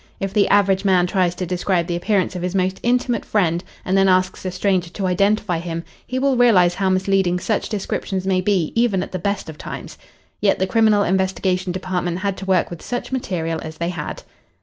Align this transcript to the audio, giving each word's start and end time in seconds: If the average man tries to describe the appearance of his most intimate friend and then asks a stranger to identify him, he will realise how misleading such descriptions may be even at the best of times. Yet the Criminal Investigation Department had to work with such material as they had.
If 0.19 0.33
the 0.33 0.47
average 0.47 0.83
man 0.83 1.05
tries 1.05 1.35
to 1.35 1.45
describe 1.45 1.85
the 1.85 1.95
appearance 1.95 2.35
of 2.35 2.41
his 2.41 2.55
most 2.55 2.79
intimate 2.81 3.23
friend 3.23 3.63
and 3.85 3.95
then 3.95 4.09
asks 4.09 4.43
a 4.43 4.49
stranger 4.49 4.89
to 4.89 5.05
identify 5.05 5.59
him, 5.59 5.83
he 6.07 6.17
will 6.17 6.35
realise 6.35 6.73
how 6.73 6.89
misleading 6.89 7.37
such 7.39 7.69
descriptions 7.69 8.25
may 8.25 8.41
be 8.41 8.71
even 8.73 9.03
at 9.03 9.11
the 9.11 9.19
best 9.19 9.47
of 9.47 9.59
times. 9.59 9.99
Yet 10.41 10.57
the 10.57 10.65
Criminal 10.65 11.03
Investigation 11.03 11.71
Department 11.71 12.17
had 12.17 12.35
to 12.37 12.45
work 12.47 12.71
with 12.71 12.81
such 12.81 13.11
material 13.11 13.59
as 13.61 13.77
they 13.77 13.89
had. 13.89 14.23